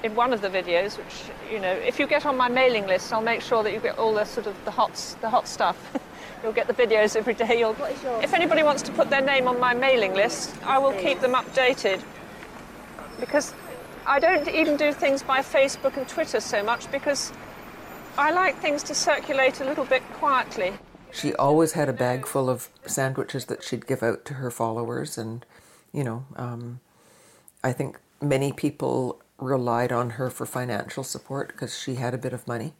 [0.03, 3.11] in one of the videos, which you know, if you get on my mailing list,
[3.11, 5.77] I'll make sure that you get all the sort of the hot, the hot stuff.
[6.43, 7.59] You'll get the videos every day.
[7.59, 7.75] You'll,
[8.21, 11.33] if anybody wants to put their name on my mailing list, I will keep them
[11.33, 12.01] updated.
[13.19, 13.53] Because
[14.05, 17.33] I don't even do things by Facebook and Twitter so much because
[18.17, 20.73] I like things to circulate a little bit quietly.
[21.11, 25.17] She always had a bag full of sandwiches that she'd give out to her followers,
[25.17, 25.45] and
[25.91, 26.79] you know, um,
[27.63, 32.33] I think many people relied on her for financial support because she had a bit
[32.33, 32.73] of money.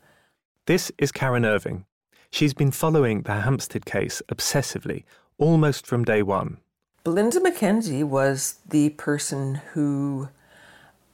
[0.65, 1.85] This is Karen Irving.
[2.31, 5.03] She's been following the Hampstead case obsessively,
[5.37, 6.57] almost from day one.
[7.03, 10.29] Belinda McKenzie was the person who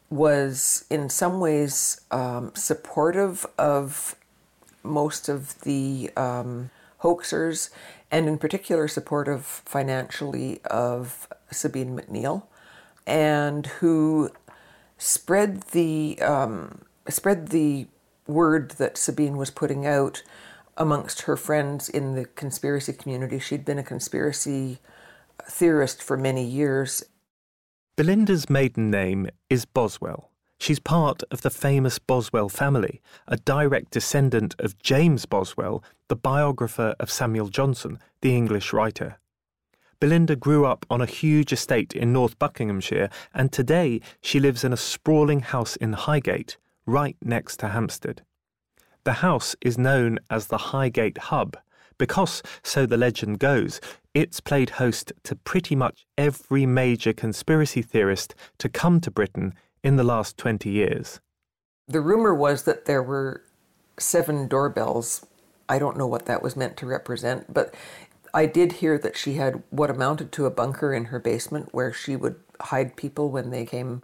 [0.10, 4.16] was, in some ways, um, supportive of
[4.84, 6.70] most of the um,
[7.02, 7.70] hoaxers,
[8.12, 12.44] and in particular, supportive financially of Sabine McNeill,
[13.08, 14.32] and who
[14.98, 17.88] spread the um, spread the
[18.28, 20.24] word that Sabine was putting out
[20.78, 23.40] amongst her friends in the conspiracy community.
[23.40, 24.80] She'd been a conspiracy
[25.44, 27.04] theorist for many years.
[27.96, 30.32] Belinda's maiden name is Boswell.
[30.60, 36.96] She's part of the famous Boswell family, a direct descendant of James Boswell, the biographer
[37.00, 39.18] of Samuel Johnson, the English writer.
[40.00, 44.74] Belinda grew up on a huge estate in North Buckinghamshire, and today she lives in
[44.74, 48.22] a sprawling house in Highgate, right next to Hampstead.
[49.04, 51.58] The house is known as the Highgate Hub
[51.98, 53.80] because, so the legend goes,
[54.14, 59.54] it's played host to pretty much every major conspiracy theorist to come to Britain
[59.84, 61.20] in the last 20 years.
[61.88, 63.44] The rumor was that there were
[63.98, 65.26] seven doorbells.
[65.70, 67.74] I don't know what that was meant to represent, but
[68.36, 71.94] I did hear that she had what amounted to a bunker in her basement where
[71.94, 74.04] she would hide people when they came,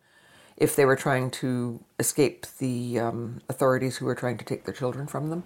[0.55, 4.73] if they were trying to escape the um, authorities who were trying to take their
[4.73, 5.43] children from them.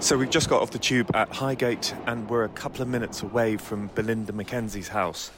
[0.00, 3.22] So we've just got off the tube at Highgate and we're a couple of minutes
[3.22, 5.30] away from Belinda McKenzie's house.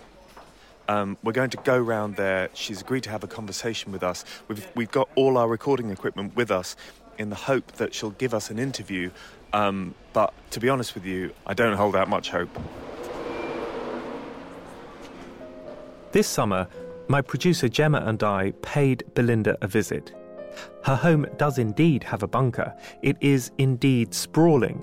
[0.88, 2.48] Um, we're going to go round there.
[2.54, 4.24] She's agreed to have a conversation with us.
[4.48, 6.76] We've, we've got all our recording equipment with us
[7.18, 9.10] in the hope that she'll give us an interview.
[9.52, 12.50] Um, but to be honest with you, I don't hold out much hope.
[16.12, 16.68] This summer,
[17.08, 20.14] my producer Gemma and I paid Belinda a visit.
[20.84, 22.74] Her home does indeed have a bunker.
[23.02, 24.82] It is indeed sprawling.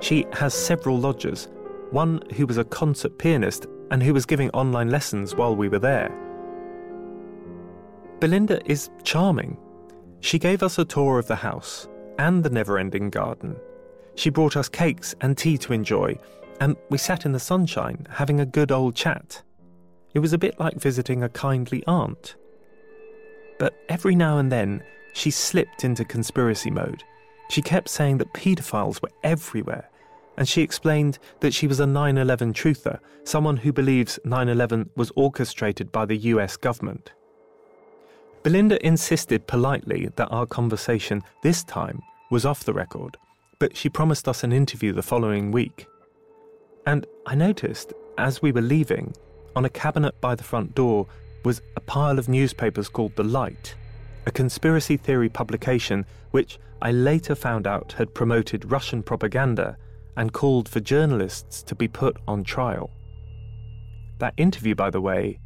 [0.00, 1.48] She has several lodgers,
[1.90, 5.78] one who was a concert pianist and who was giving online lessons while we were
[5.78, 6.12] there.
[8.20, 9.56] Belinda is charming.
[10.20, 11.88] She gave us a tour of the house
[12.18, 13.56] and the never ending garden.
[14.18, 16.18] She brought us cakes and tea to enjoy,
[16.60, 19.42] and we sat in the sunshine having a good old chat.
[20.12, 22.34] It was a bit like visiting a kindly aunt.
[23.60, 27.04] But every now and then, she slipped into conspiracy mode.
[27.48, 29.88] She kept saying that paedophiles were everywhere,
[30.36, 34.90] and she explained that she was a 9 11 truther, someone who believes 9 11
[34.96, 37.12] was orchestrated by the US government.
[38.42, 42.00] Belinda insisted politely that our conversation this time
[42.32, 43.16] was off the record,
[43.58, 45.86] but she promised us an interview the following week.
[46.86, 49.14] And I noticed, as we were leaving,
[49.56, 51.06] on a cabinet by the front door
[51.44, 53.74] was a pile of newspapers called The Light,
[54.26, 59.76] a conspiracy theory publication which I later found out had promoted Russian propaganda
[60.16, 62.90] and called for journalists to be put on trial.
[64.18, 65.38] That interview, by the way,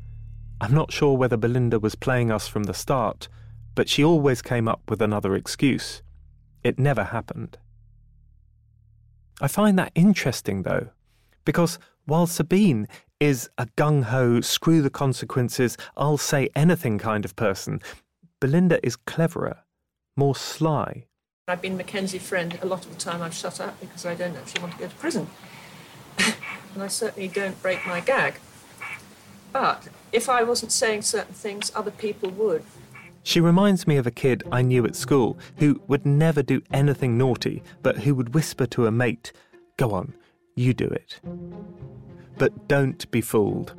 [0.61, 3.29] I'm not sure whether Belinda was playing us from the start,
[3.75, 6.03] but she always came up with another excuse.
[6.63, 7.59] It never happened.
[9.43, 10.91] I find that interesting, though,
[11.45, 12.87] because while Sabine
[13.19, 17.81] is a gung ho, screw the consequences, I'll say anything kind of person,
[18.39, 19.59] Belinda is cleverer,
[20.17, 21.07] more sly.
[21.49, 22.57] I've been McKenzie's friend.
[22.63, 24.87] A lot of the time I've shut up because I don't actually want to go
[24.87, 25.27] to prison.
[26.19, 28.35] and I certainly don't break my gag.
[29.53, 32.63] But if I wasn't saying certain things, other people would.
[33.23, 37.17] She reminds me of a kid I knew at school who would never do anything
[37.17, 39.33] naughty, but who would whisper to a mate,
[39.77, 40.15] Go on,
[40.55, 41.21] you do it.
[42.39, 43.75] But don't be fooled.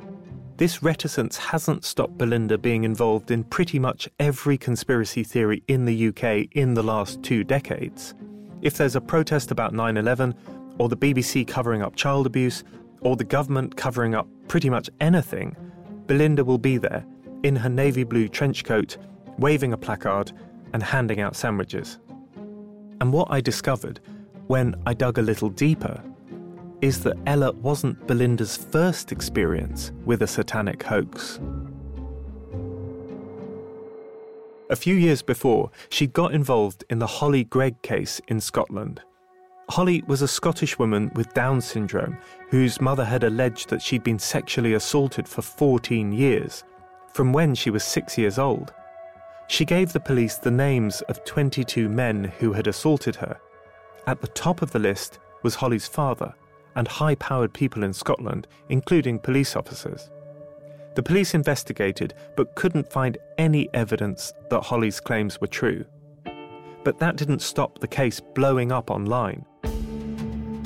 [0.56, 6.08] This reticence hasn't stopped Belinda being involved in pretty much every conspiracy theory in the
[6.08, 8.14] UK in the last two decades.
[8.62, 10.34] If there's a protest about 9 11,
[10.78, 12.64] or the BBC covering up child abuse,
[13.00, 15.56] or the government covering up pretty much anything,
[16.06, 17.04] Belinda will be there
[17.42, 18.96] in her navy blue trench coat,
[19.38, 20.32] waving a placard
[20.72, 21.98] and handing out sandwiches.
[23.00, 24.00] And what I discovered
[24.46, 26.02] when I dug a little deeper
[26.80, 31.40] is that Ella wasn't Belinda's first experience with a satanic hoax.
[34.70, 39.00] A few years before, she got involved in the Holly Greig case in Scotland.
[39.70, 42.18] Holly was a Scottish woman with Down syndrome
[42.50, 46.64] whose mother had alleged that she'd been sexually assaulted for 14 years,
[47.12, 48.72] from when she was six years old.
[49.46, 53.38] She gave the police the names of 22 men who had assaulted her.
[54.06, 56.34] At the top of the list was Holly's father
[56.76, 60.10] and high powered people in Scotland, including police officers.
[60.94, 65.84] The police investigated but couldn't find any evidence that Holly's claims were true.
[66.84, 69.44] But that didn't stop the case blowing up online.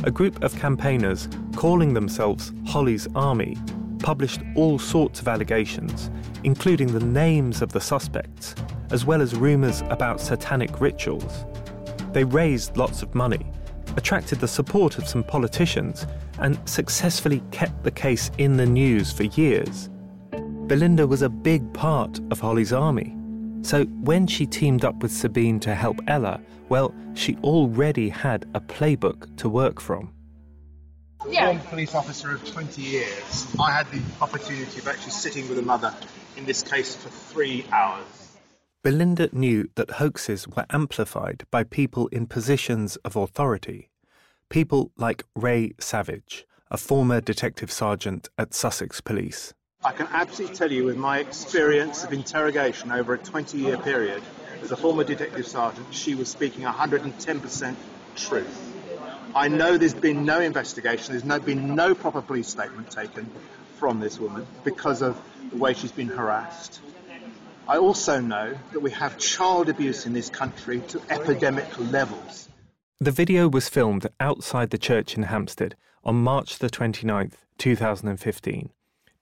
[0.05, 3.57] A group of campaigners calling themselves Holly's Army
[3.99, 6.11] published all sorts of allegations,
[6.45, 8.55] including the names of the suspects,
[8.91, 11.45] as well as rumours about satanic rituals.
[12.13, 13.51] They raised lots of money,
[13.97, 16.07] attracted the support of some politicians,
[16.39, 19.91] and successfully kept the case in the news for years.
[20.67, 23.17] Belinda was a big part of Holly's army.
[23.63, 28.61] So when she teamed up with Sabine to help Ella, well, she already had a
[28.61, 30.13] playbook to work from.
[31.39, 31.47] Yeah.
[31.47, 35.63] Former police officer of 20 years, I had the opportunity of actually sitting with a
[35.63, 35.95] mother
[36.37, 38.37] in this case for three hours.
[38.83, 43.89] Belinda knew that hoaxes were amplified by people in positions of authority.
[44.49, 49.55] People like Ray Savage, a former detective sergeant at Sussex Police.
[49.85, 54.25] I can absolutely tell you, with my experience of interrogation over a 20 year period,
[54.61, 57.77] as a former detective sergeant, she was speaking 110%
[58.17, 58.75] truth.
[59.35, 63.31] I know there's been no investigation, there's no, been no proper police statement taken
[63.77, 66.81] from this woman because of the way she's been harassed.
[67.69, 72.49] I also know that we have child abuse in this country to epidemic levels.
[72.99, 78.71] The video was filmed outside the church in Hampstead on March the 29th, 2015,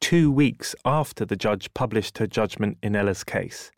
[0.01, 3.73] two weeks after the judge published her judgment in Ella's case.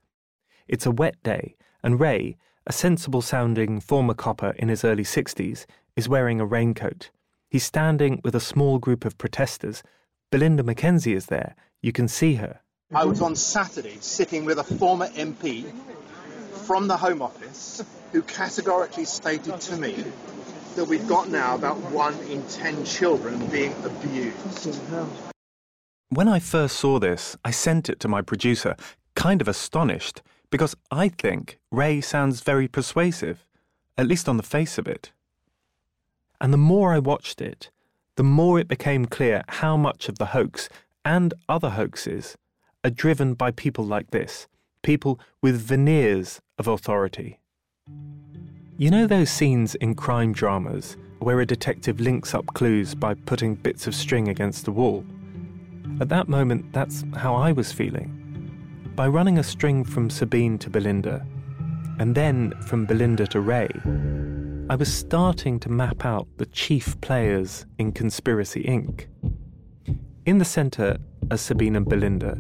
[0.69, 5.65] It's a wet day, and Ray, a sensible sounding former copper in his early 60s,
[5.99, 7.11] is wearing a raincoat.
[7.51, 9.83] He's standing with a small group of protesters.
[10.31, 11.57] Belinda McKenzie is there.
[11.83, 12.61] You can see her.
[12.95, 15.69] I was on Saturday sitting with a former MP
[16.67, 17.83] from the Home Office
[18.13, 20.05] who categorically stated to me
[20.77, 24.79] that we've got now about one in ten children being abused.
[26.11, 28.77] When I first saw this, I sent it to my producer,
[29.17, 33.45] kind of astonished, because I think Ray sounds very persuasive,
[33.97, 35.11] at least on the face of it.
[36.41, 37.71] And the more I watched it,
[38.17, 40.69] the more it became clear how much of the hoax
[41.05, 42.37] and other hoaxes
[42.85, 44.47] are driven by people like this
[44.83, 47.41] people with veneers of authority.
[48.77, 53.57] You know those scenes in crime dramas where a detective links up clues by putting
[53.57, 55.05] bits of string against the wall?
[56.01, 58.15] At that moment, that's how I was feeling.
[58.95, 61.27] By running a string from Sabine to Belinda,
[61.99, 63.69] and then from Belinda to Ray,
[64.71, 69.07] I was starting to map out the chief players in Conspiracy Inc.
[70.27, 70.99] In the centre
[71.31, 72.39] are Sabine and Belinda,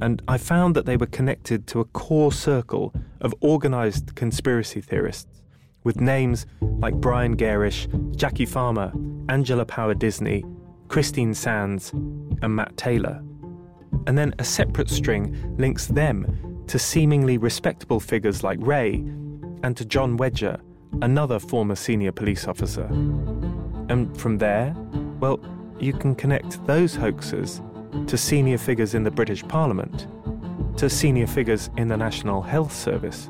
[0.00, 5.42] and I found that they were connected to a core circle of organised conspiracy theorists
[5.84, 8.90] with names like Brian Gerrish, Jackie Farmer,
[9.28, 10.46] Angela Power Disney,
[10.88, 13.22] Christine Sands, and Matt Taylor.
[14.06, 18.94] And then a separate string links them to seemingly respectable figures like Ray
[19.62, 20.58] and to John Wedger,
[21.02, 22.86] another former senior police officer.
[23.88, 24.74] And from there,
[25.20, 25.40] well,
[25.78, 27.60] you can connect those hoaxes
[28.06, 30.06] to senior figures in the British Parliament,
[30.78, 33.28] to senior figures in the National Health Service,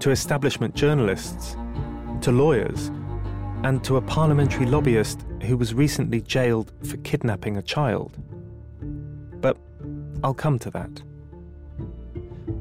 [0.00, 1.56] to establishment journalists,
[2.20, 2.90] to lawyers,
[3.64, 8.16] and to a parliamentary lobbyist who was recently jailed for kidnapping a child.
[9.40, 9.56] But
[10.22, 11.02] I'll come to that.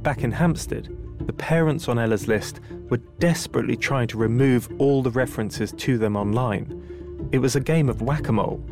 [0.03, 0.95] Back in Hampstead,
[1.27, 6.15] the parents on Ella's list were desperately trying to remove all the references to them
[6.15, 7.29] online.
[7.33, 8.63] It was a game of whack a mole.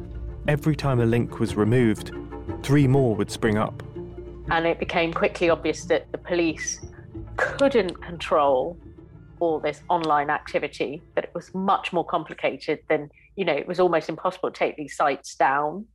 [0.48, 2.12] Every time a link was removed,
[2.64, 3.84] three more would spring up.
[4.50, 6.80] And it became quickly obvious that the police
[7.36, 8.78] couldn't control
[9.42, 13.82] all this online activity, that it was much more complicated than, you know, it was
[13.82, 15.86] almost impossible to take these sites down.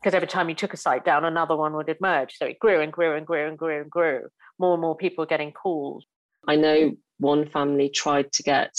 [0.00, 2.36] Because every time you took a site down, another one would emerge.
[2.38, 4.28] So it grew and grew and grew and grew and grew.
[4.60, 6.04] More and more people were getting called.
[6.46, 8.70] I know one family tried to get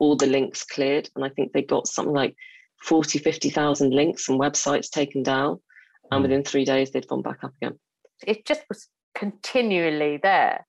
[0.00, 2.34] all the links cleared, and I think they got something like
[2.82, 5.60] 40, 50,000 links and websites taken down.
[6.10, 6.22] And hmm.
[6.22, 7.78] within three days, they'd gone back up again.
[8.26, 10.66] It just was continually there.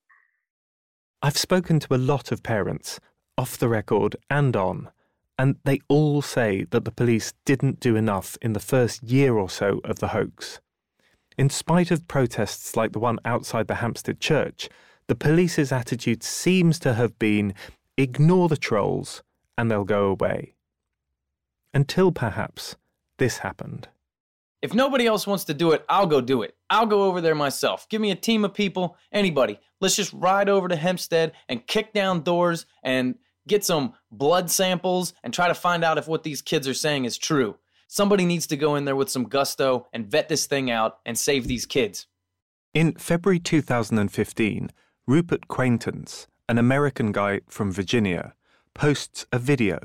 [1.22, 3.00] I've spoken to a lot of parents,
[3.38, 4.90] off the record and on,
[5.38, 9.50] and they all say that the police didn't do enough in the first year or
[9.50, 10.60] so of the hoax.
[11.40, 14.68] In spite of protests like the one outside the Hampstead church,
[15.08, 17.54] the police's attitude seems to have been
[17.98, 19.24] ignore the trolls
[19.58, 20.56] and they'll go away.
[21.74, 22.76] Until perhaps
[23.20, 23.88] this happened.
[24.62, 26.58] If nobody else wants to do it, I'll go do it.
[26.70, 27.88] I'll go over there myself.
[27.88, 29.62] Give me a team of people, anybody.
[29.80, 33.16] Let's just ride over to Hempstead and kick down doors and
[33.48, 37.06] get some blood samples and try to find out if what these kids are saying
[37.06, 37.56] is true.
[37.92, 41.18] Somebody needs to go in there with some gusto and vet this thing out and
[41.18, 42.06] save these kids.
[42.72, 44.70] In February 2015,
[45.08, 48.36] Rupert Quaintance, an American guy from Virginia,
[48.76, 49.80] posts a video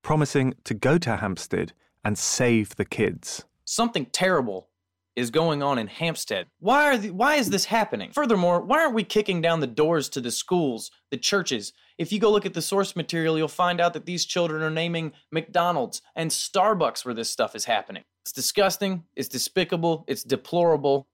[0.00, 4.68] promising to go to Hampstead and save the kids something terrible
[5.16, 6.46] is going on in Hampstead.
[6.58, 8.12] Why are the, why is this happening?
[8.12, 11.72] Furthermore, why aren't we kicking down the doors to the schools, the churches?
[11.98, 14.70] If you go look at the source material, you'll find out that these children are
[14.70, 18.04] naming McDonald's and Starbucks where this stuff is happening.
[18.24, 21.08] It's disgusting, it's despicable, it's deplorable.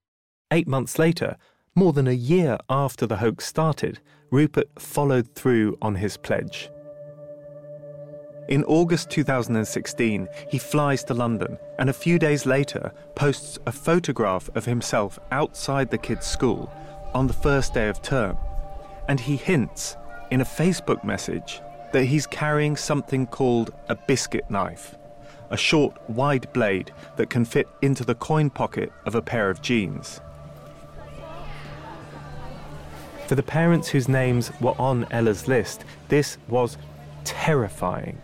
[0.52, 1.36] 8 months later,
[1.74, 6.68] more than a year after the hoax started, Rupert followed through on his pledge.
[8.48, 14.48] In August 2016, he flies to London and a few days later posts a photograph
[14.54, 16.70] of himself outside the kids' school
[17.12, 18.38] on the first day of term.
[19.08, 19.96] And he hints
[20.30, 21.60] in a Facebook message
[21.92, 24.94] that he's carrying something called a biscuit knife,
[25.50, 29.60] a short, wide blade that can fit into the coin pocket of a pair of
[29.60, 30.20] jeans.
[33.26, 36.78] For the parents whose names were on Ella's list, this was
[37.24, 38.22] terrifying.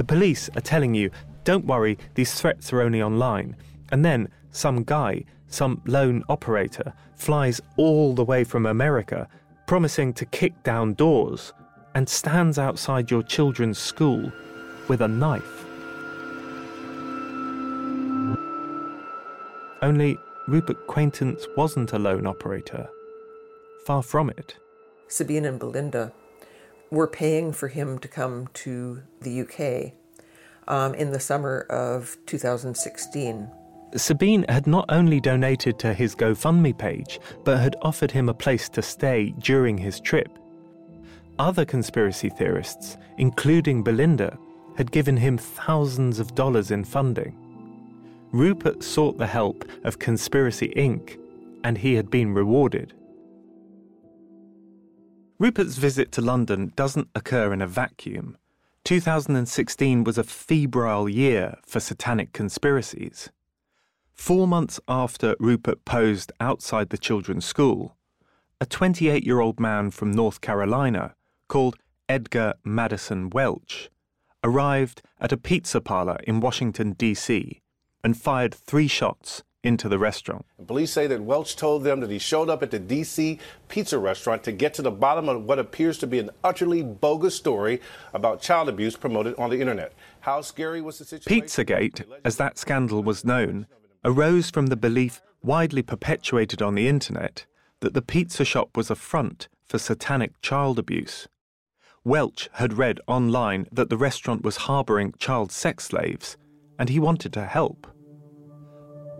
[0.00, 1.10] The police are telling you,
[1.44, 3.54] don't worry, these threats are only online.
[3.92, 9.28] And then some guy, some lone operator, flies all the way from America,
[9.66, 11.52] promising to kick down doors,
[11.94, 14.32] and stands outside your children's school
[14.88, 15.66] with a knife.
[19.82, 22.88] Only Rupert Quaintance wasn't a lone operator.
[23.84, 24.56] Far from it.
[25.08, 26.10] Sabine and Belinda
[26.90, 29.92] were paying for him to come to the UK
[30.68, 33.50] um, in the summer of 2016.
[33.96, 38.68] Sabine had not only donated to his GoFundMe page, but had offered him a place
[38.70, 40.38] to stay during his trip.
[41.38, 44.38] Other conspiracy theorists, including Belinda,
[44.76, 47.36] had given him thousands of dollars in funding.
[48.32, 51.18] Rupert sought the help of Conspiracy Inc.,
[51.64, 52.94] and he had been rewarded.
[55.40, 58.36] Rupert's visit to London doesn't occur in a vacuum.
[58.84, 63.30] 2016 was a febrile year for satanic conspiracies.
[64.12, 67.96] Four months after Rupert posed outside the children's school,
[68.60, 71.14] a 28 year old man from North Carolina
[71.48, 73.88] called Edgar Maddison Welch
[74.44, 77.62] arrived at a pizza parlor in Washington, D.C.,
[78.04, 80.46] and fired three shots into the restaurant.
[80.66, 83.38] Police say that Welch told them that he showed up at the D.C.
[83.68, 87.34] pizza restaurant to get to the bottom of what appears to be an utterly bogus
[87.34, 87.80] story
[88.14, 89.92] about child abuse promoted on the internet.
[90.20, 91.46] How scary was the situation?
[91.46, 93.66] Pizzagate, as that scandal was known,
[94.04, 97.46] arose from the belief widely perpetuated on the internet
[97.80, 101.28] that the pizza shop was a front for satanic child abuse.
[102.04, 106.36] Welch had read online that the restaurant was harbouring child sex slaves,
[106.78, 107.86] and he wanted to help.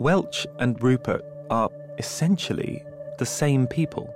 [0.00, 2.82] Welch and Rupert are essentially
[3.18, 4.08] the same people.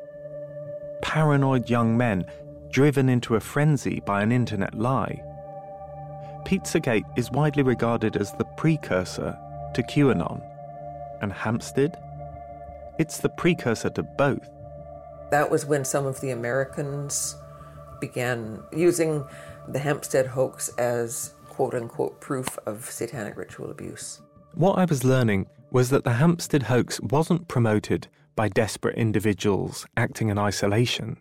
[1.03, 2.25] Paranoid young men
[2.71, 5.23] driven into a frenzy by an internet lie.
[6.47, 9.39] Pizzagate is widely regarded as the precursor
[9.75, 10.43] to QAnon.
[11.21, 11.99] And Hampstead?
[12.99, 14.49] It's the precursor to both.
[15.31, 17.37] That was when some of the Americans
[18.01, 19.27] began using
[19.69, 24.23] the Hampstead hoax as quote unquote proof of satanic ritual abuse.
[24.55, 28.07] What I was learning was that the Hampstead hoax wasn't promoted
[28.37, 31.17] by desperate individuals acting in isolation,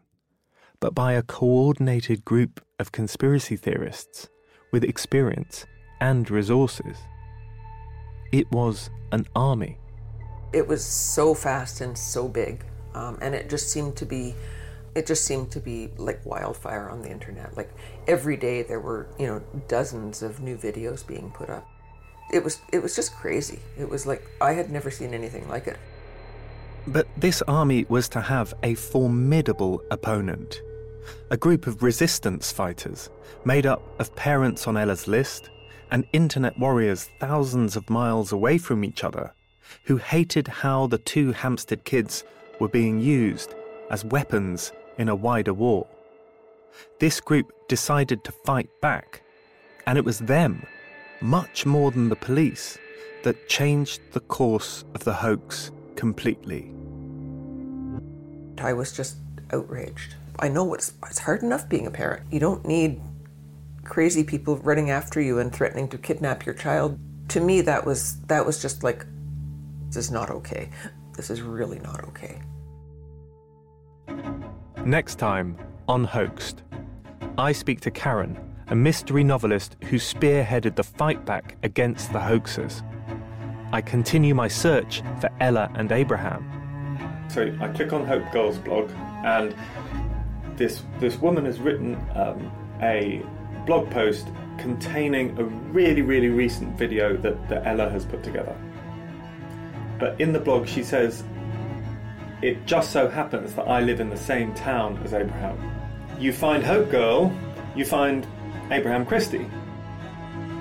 [0.79, 4.29] but by a coordinated group of conspiracy theorists
[4.71, 5.65] with experience
[6.01, 6.97] and resources.
[8.31, 9.79] It was an army.
[10.53, 14.35] It was so fast and so big, um, and it just seemed to be
[14.93, 17.57] it just seemed to be like wildfire on the internet.
[17.57, 17.71] Like
[18.07, 21.67] every day there were, you know, dozens of new videos being put up.
[22.31, 23.59] It was it was just crazy.
[23.77, 25.77] It was like I had never seen anything like it.
[26.87, 30.61] But this army was to have a formidable opponent.
[31.31, 33.09] A group of resistance fighters
[33.45, 35.49] made up of parents on Ella's list
[35.91, 39.33] and internet warriors thousands of miles away from each other
[39.85, 42.23] who hated how the two Hampstead kids
[42.59, 43.55] were being used
[43.89, 45.87] as weapons in a wider war.
[46.99, 49.21] This group decided to fight back,
[49.85, 50.65] and it was them,
[51.23, 52.77] much more than the police,
[53.23, 56.69] that changed the course of the hoax completely.
[58.57, 59.15] I was just
[59.53, 60.15] outraged.
[60.39, 62.23] I know it's, it's hard enough being a parent.
[62.29, 62.99] You don't need
[63.85, 66.99] crazy people running after you and threatening to kidnap your child.
[67.29, 69.05] To me, that was that was just like,
[69.87, 70.69] this is not okay.
[71.15, 72.41] This is really not okay.
[74.85, 75.57] Next time
[75.87, 76.63] on Hoaxed,
[77.37, 78.37] I speak to Karen,
[78.67, 82.83] a mystery novelist who spearheaded the fight back against the hoaxers.
[83.71, 86.49] I continue my search for Ella and Abraham.
[87.29, 88.91] So I click on Hope Girls blog,
[89.25, 89.55] and
[90.55, 92.51] this this woman has written um,
[92.81, 93.23] a
[93.65, 94.27] blog post
[94.59, 98.55] containing a really really recent video that, that Ella has put together.
[99.99, 101.23] But in the blog, she says
[102.43, 105.57] it just so happens that I live in the same town as Abraham.
[106.19, 107.35] You find Hope Girl,
[107.75, 108.27] you find
[108.73, 109.47] Abraham Christie.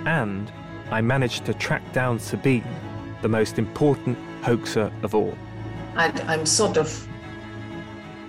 [0.05, 0.53] And
[0.91, 2.65] I managed to track down Sabine,
[3.23, 5.37] the most important hoaxer of all.
[5.97, 7.09] I, am sort of,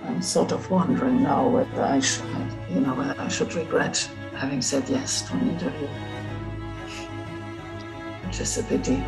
[0.04, 2.24] I'm sort of wondering now whether I should,
[2.70, 5.88] you know, whether I should regret having said yes to an interview,
[8.26, 9.04] which is a pity.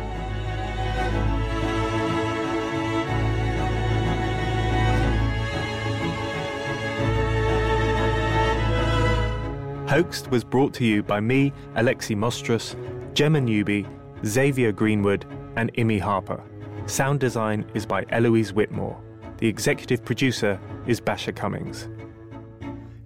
[9.97, 12.75] Hoaxed was brought to you by me, Alexi Mostrous,
[13.15, 13.83] Gemma Newby,
[14.23, 15.25] Xavier Greenwood,
[15.55, 16.39] and Imi Harper.
[16.85, 19.01] Sound design is by Eloise Whitmore.
[19.39, 21.89] The executive producer is Basia Cummings.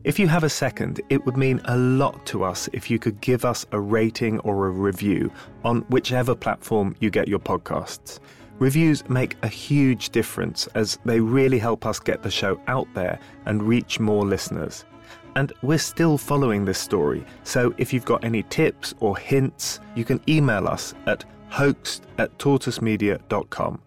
[0.04, 3.22] If you have a second, it would mean a lot to us if you could
[3.22, 5.32] give us a rating or a review
[5.64, 8.20] on whichever platform you get your podcasts.
[8.60, 13.18] Reviews make a huge difference as they really help us get the show out there
[13.46, 14.84] and reach more listeners.
[15.36, 20.04] And we're still following this story, so if you've got any tips or hints, you
[20.04, 23.82] can email us at hoaxed at tortoisemedia.com.